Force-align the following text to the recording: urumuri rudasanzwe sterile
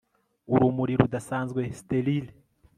urumuri 0.53 0.93
rudasanzwe 0.99 1.61
sterile 1.79 2.31